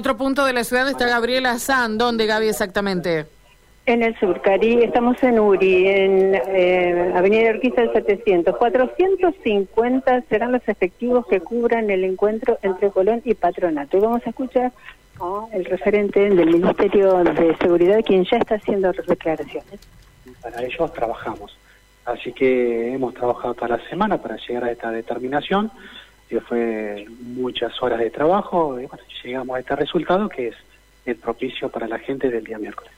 [0.00, 1.98] Otro punto de la ciudad está Gabriela San.
[1.98, 3.26] ¿Dónde, Gaby, exactamente?
[3.84, 4.84] En el sur, Cari.
[4.84, 8.56] Estamos en Uri, en eh, Avenida Urquiza del 700.
[8.56, 13.96] 450 serán los efectivos que cubran el encuentro entre Colón y Patronato.
[13.96, 14.70] Y vamos a escuchar
[15.20, 19.80] al referente del Ministerio de Seguridad, quien ya está haciendo declaraciones.
[20.40, 21.58] Para ellos trabajamos.
[22.04, 25.72] Así que hemos trabajado toda la semana para llegar a esta determinación
[26.28, 30.56] que fue muchas horas de trabajo y bueno, llegamos a este resultado que es
[31.06, 32.92] el propicio para la gente del día miércoles.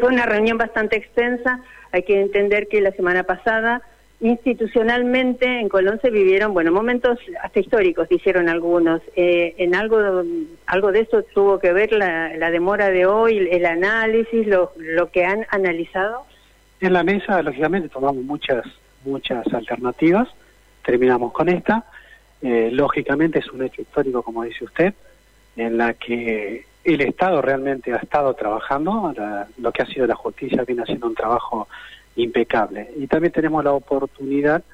[0.00, 1.60] Fue una reunión bastante extensa,
[1.92, 3.82] hay que entender que la semana pasada
[4.20, 9.00] institucionalmente en Colón se vivieron, bueno, momentos hasta históricos, dijeron algunos.
[9.16, 10.22] Eh, ¿En algo
[10.66, 15.10] algo de eso tuvo que ver la, la demora de hoy, el análisis, lo, lo
[15.10, 16.24] que han analizado?
[16.80, 18.64] En la mesa, lógicamente, tomamos muchas
[19.04, 20.28] muchas alternativas
[20.90, 21.84] terminamos con esta.
[22.42, 24.92] Eh, lógicamente es un hecho histórico, como dice usted,
[25.54, 29.14] en la que el Estado realmente ha estado trabajando,
[29.58, 31.68] lo que ha sido la justicia viene haciendo un trabajo
[32.16, 32.90] impecable.
[32.96, 34.64] Y también tenemos la oportunidad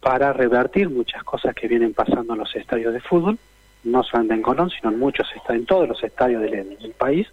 [0.00, 3.38] para revertir muchas cosas que vienen pasando en los estadios de fútbol,
[3.84, 7.28] no solamente en Colón, sino en muchos en todos los estadios del país.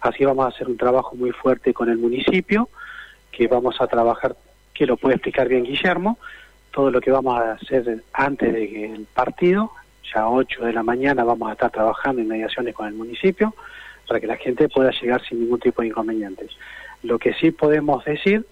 [0.00, 2.70] Así vamos a hacer un trabajo muy fuerte con el municipio,
[3.30, 4.36] que vamos a trabajar,
[4.72, 6.16] que lo puede explicar bien Guillermo,
[6.72, 9.72] todo lo que vamos a hacer antes del partido,
[10.14, 13.54] ya a 8 de la mañana vamos a estar trabajando en mediaciones con el municipio
[14.06, 16.50] para que la gente pueda llegar sin ningún tipo de inconvenientes.
[17.02, 18.46] Lo que sí podemos decir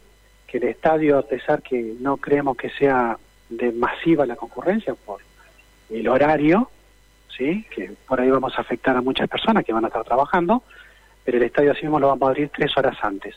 [0.46, 5.20] que el estadio, a pesar que no creemos que sea de masiva la concurrencia por
[5.90, 6.70] el horario,
[7.36, 10.62] sí, que por ahí vamos a afectar a muchas personas que van a estar trabajando,
[11.24, 13.36] pero el estadio así mismo lo vamos a abrir tres horas antes,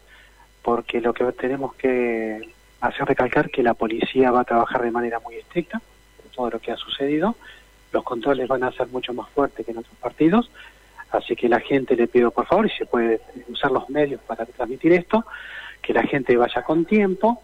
[0.62, 2.50] porque lo que tenemos que
[2.82, 5.82] hacer recalcar que la policía va a trabajar de manera muy estricta
[6.24, 7.36] en todo lo que ha sucedido.
[7.92, 10.50] Los controles van a ser mucho más fuertes que en otros partidos.
[11.12, 14.46] Así que la gente le pido por favor, y se puede usar los medios para
[14.46, 15.26] transmitir esto,
[15.82, 17.42] que la gente vaya con tiempo,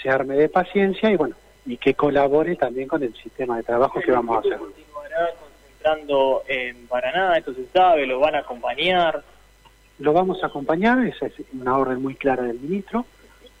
[0.00, 1.34] se arme de paciencia y bueno,
[1.66, 4.58] y que colabore también con el sistema de trabajo que vamos a hacer.
[4.58, 7.36] continuará concentrando en Paraná?
[7.36, 8.06] ¿Esto se sabe?
[8.06, 9.24] ¿Lo van a acompañar?
[9.98, 13.04] Lo vamos a acompañar, esa es una orden muy clara del ministro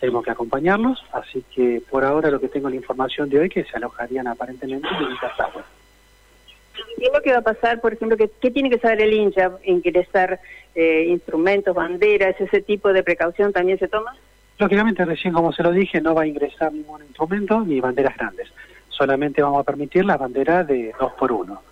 [0.00, 3.64] tenemos que acompañarlos, así que por ahora lo que tengo la información de hoy que
[3.64, 5.64] se alojarían aparentemente en Casagua.
[6.98, 9.12] ¿Qué es lo que va a pasar, por ejemplo, que, qué tiene que saber el
[9.12, 9.52] hincha?
[9.64, 10.40] ¿Ingresar
[10.74, 14.16] eh, instrumentos, banderas, ese tipo de precaución también se toma?
[14.58, 18.48] Lógicamente, recién como se lo dije, no va a ingresar ningún instrumento ni banderas grandes.
[18.88, 21.62] Solamente vamos a permitir la bandera de dos por uno.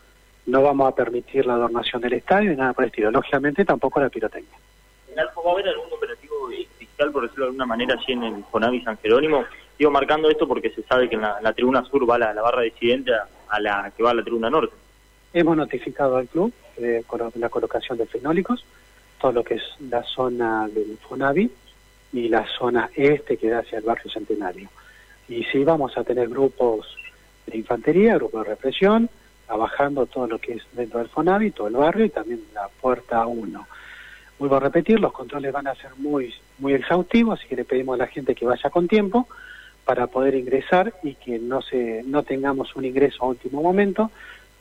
[0.47, 3.10] No vamos a permitir la adornación del estadio ni nada por el estilo.
[3.10, 4.56] Lógicamente, tampoco la pirotecnia.
[5.12, 6.34] ¿En Alfa va a haber algún operativo
[6.97, 9.45] por decirlo de alguna manera, así en el Fonavi San Jerónimo.
[9.79, 12.62] Digo, marcando esto porque se sabe que en la, tribuna sur va la, la barra
[12.62, 13.12] disidente
[13.49, 14.75] a la que va a la tribuna norte.
[15.33, 17.05] Hemos notificado al club de
[17.35, 18.65] la colocación de fenólicos,
[19.21, 21.51] todo lo que es la zona del Fonavi
[22.12, 24.69] y la zona este que da hacia el barrio Centenario.
[25.29, 26.97] Y sí vamos a tener grupos
[27.47, 29.11] de infantería, grupos de represión,
[29.47, 33.27] trabajando todo lo que es dentro del Fonavi, todo el barrio y también la puerta
[33.27, 33.67] 1
[34.39, 37.94] vuelvo a repetir, los controles van a ser muy, muy exhaustivos, así que le pedimos
[37.94, 39.28] a la gente que vaya con tiempo
[39.84, 44.11] para poder ingresar y que no se no tengamos un ingreso a último momento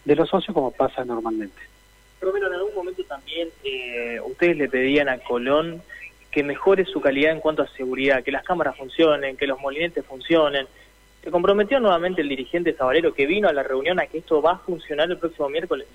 [0.03, 1.61] de los socios como pasa normalmente.
[2.19, 5.81] Pero en algún momento también eh, ustedes le pedían a Colón
[6.31, 10.05] que mejore su calidad en cuanto a seguridad, que las cámaras funcionen, que los molinetes
[10.05, 10.67] funcionen.
[11.23, 14.53] ¿Se comprometió nuevamente el dirigente Zabalero que vino a la reunión a que esto va
[14.53, 15.87] a funcionar el próximo miércoles?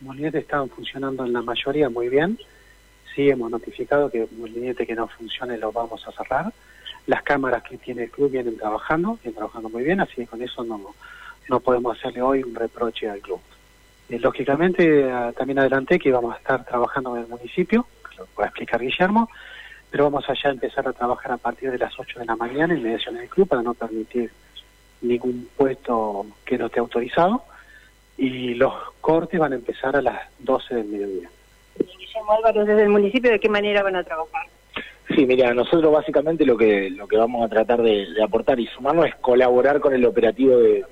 [0.00, 2.38] molinetes estaban funcionando en la mayoría muy bien.
[3.16, 6.52] Sí, hemos notificado que el molinete que no funcione lo vamos a cerrar.
[7.06, 10.42] Las cámaras que tiene el club vienen trabajando, vienen trabajando muy bien, así que con
[10.42, 10.94] eso no,
[11.48, 13.40] no podemos hacerle hoy un reproche al club.
[14.10, 17.86] Eh, lógicamente, también adelanté que íbamos a estar trabajando en el municipio,
[18.18, 19.30] lo puede explicar Guillermo,
[19.90, 22.74] pero vamos allá a empezar a trabajar a partir de las 8 de la mañana
[22.74, 24.30] en mediación del club para no permitir
[25.00, 27.44] ningún puesto que no esté autorizado
[28.18, 31.30] y los cortes van a empezar a las 12 del mediodía.
[32.54, 34.46] Desde el municipio, ¿de qué manera van a trabajar?
[35.14, 39.06] Sí, mira, nosotros básicamente lo que lo que vamos a tratar de, aportar y sumarnos
[39.06, 40.84] es colaborar con el operativo de,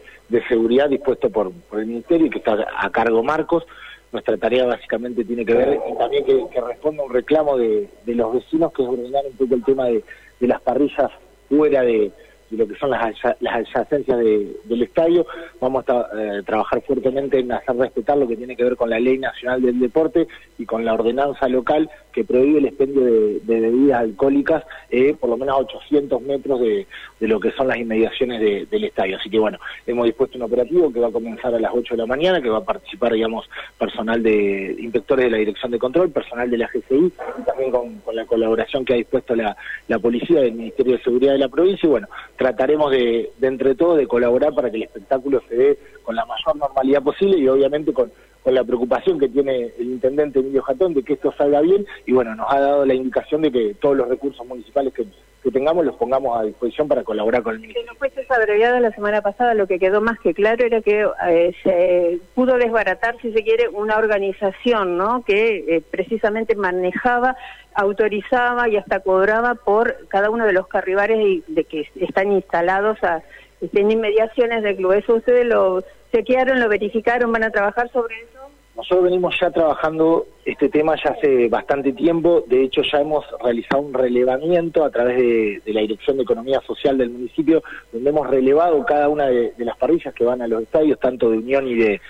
[0.49, 3.65] seguridad dispuesto por, por, el Ministerio y que está a cargo Marcos.
[4.13, 8.35] Nuestra tarea básicamente tiene que ver y también que, que responda un reclamo de, los
[8.35, 10.05] vecinos que es ordenar un poco el tema de,
[10.41, 11.11] las parrillas
[11.49, 12.13] fuera de,
[12.51, 15.27] de lo que son las, las adyacencias del estadio.
[15.61, 19.01] Vamos a eh, trabajar fuertemente en hacer respetar lo que tiene que ver con la
[19.01, 20.27] Ley Nacional del Deporte
[20.59, 25.37] y con la ordenanza local que prohíbe el expendio de, bebidas alcohólicas eh, por lo
[25.37, 26.87] menos a 800 metros de,
[27.21, 29.17] lo que son las inmediaciones del estadio.
[29.17, 31.99] Así que bueno, hemos dispuesto un operativo que va a comenzar a las 8 de
[31.99, 33.49] la mañana, que va a participar, digamos,
[33.79, 38.03] personal de inspectores de la Dirección de Control, personal de la GCI y también con,
[38.15, 39.57] la colaboración que ha dispuesto la,
[39.89, 43.75] la policía del Ministerio de Seguridad de la provincia y bueno, trataremos de, de entre
[43.75, 47.49] todos de colaborar para que el espectáculo se dé con la mayor normalidad posible y
[47.49, 48.11] obviamente con,
[48.45, 52.13] con la preocupación que tiene el intendente Emilio Jatón de que esto salga bien y
[52.13, 55.07] bueno, nos ha dado la indicación de que todos los recursos municipales que,
[55.43, 57.87] que tengamos los pongamos a disposición para colaborar con el ministerio.
[57.87, 61.09] Que no fuese abreviado la semana pasada, lo que quedó más que claro era que
[61.27, 65.25] eh, se pudo desbaratar, si se quiere, una organización ¿no?
[65.25, 67.37] que eh, precisamente manejaba
[67.75, 73.23] autorizaba y hasta cobraba por cada uno de los carribares de que están instalados a,
[73.73, 74.93] en inmediaciones del club.
[74.93, 75.83] ¿Eso ustedes lo
[76.13, 78.35] chequearon, lo verificaron, van a trabajar sobre eso?
[78.77, 83.83] Nosotros venimos ya trabajando este tema ya hace bastante tiempo, de hecho ya hemos realizado
[83.83, 87.63] un relevamiento a través de, la Dirección de Economía Social del municipio,
[87.93, 91.39] donde hemos relevado cada una de, las parrillas que van a los estadios, tanto de
[91.39, 92.01] Unión y de,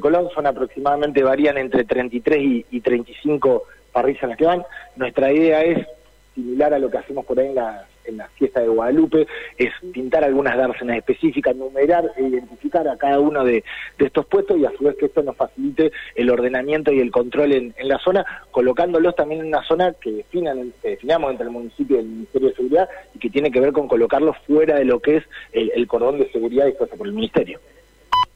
[0.00, 4.64] Colón, son aproximadamente, varían entre 33 y, y 35 parrillas las que van.
[4.96, 5.86] Nuestra idea es
[6.34, 9.26] similar a lo que hacemos por ahí en la, en la fiesta de Guadalupe,
[9.56, 13.64] es pintar algunas dársenas específicas, numerar e identificar a cada uno de,
[13.98, 17.52] estos puestos y a su vez que esto nos facilite el ordenamiento y el control
[17.52, 22.00] en, la zona, colocándolos también en una zona que, definan, definamos entre el municipio y
[22.00, 25.16] el Ministerio de Seguridad y que tiene que ver con colocarlos fuera de lo que
[25.16, 27.60] es el, cordón de seguridad dispuesto por el Ministerio.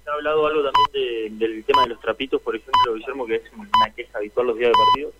[0.06, 3.94] Ha hablado algo también del tema de los trapitos, por ejemplo, Guillermo, que es una
[3.94, 5.12] queja habitual los días de partido.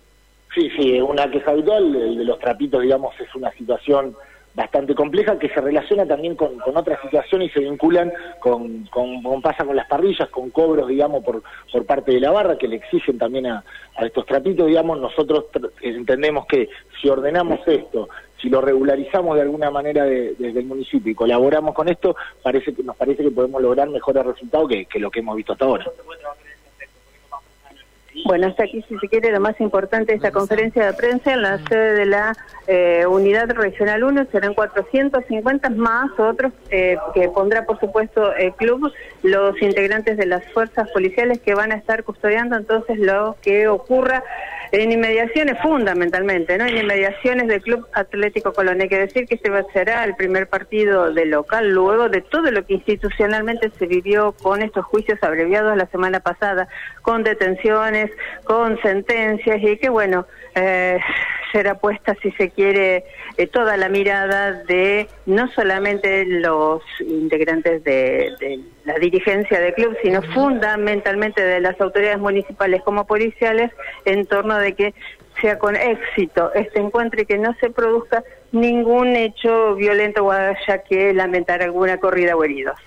[0.53, 1.95] Sí, sí, es una queja habitual.
[1.95, 4.15] El de los trapitos, digamos, es una situación
[4.61, 9.41] bastante compleja que se relaciona también con, con otras situaciones y se vinculan con, con,
[9.41, 11.41] pasa con las parrillas, con cobros, digamos, por,
[11.71, 13.63] por parte de la barra que le exigen también a,
[13.95, 15.45] a estos trapitos, digamos, nosotros
[15.81, 16.69] entendemos que
[17.01, 18.07] si ordenamos esto,
[18.39, 22.83] si lo regularizamos de alguna manera desde el municipio y colaboramos con esto, parece que
[22.83, 25.85] nos parece que podemos lograr mejores resultados que lo que hemos visto hasta ahora.
[28.25, 31.41] Bueno, hasta aquí, si se quiere, lo más importante de esta conferencia de prensa en
[31.41, 32.33] la sede de la
[32.67, 34.27] eh, Unidad Regional 1.
[34.31, 38.91] Serán 450 más otros eh, que pondrá, por supuesto, el club,
[39.23, 44.23] los integrantes de las fuerzas policiales que van a estar custodiando entonces lo que ocurra
[44.71, 46.65] en inmediaciones fundamentalmente, ¿no?
[46.65, 48.79] En inmediaciones del Club Atlético Colón.
[48.79, 52.65] Hay que decir que este será el primer partido de local luego de todo lo
[52.65, 56.69] que institucionalmente se vivió con estos juicios abreviados la semana pasada,
[57.01, 58.00] con detenciones,
[58.43, 60.25] con sentencias y que bueno,
[60.55, 60.99] eh,
[61.51, 63.03] será puesta, si se quiere,
[63.37, 70.21] eh, toda la mirada de no solamente los integrantes de, la dirigencia del club, sino
[70.21, 73.71] fundamentalmente de las autoridades municipales como policiales,
[74.05, 74.93] en torno de que
[75.39, 80.83] sea con éxito este encuentro y que no se produzca ningún hecho violento o haya
[80.87, 82.77] que lamentar alguna corrida o heridos.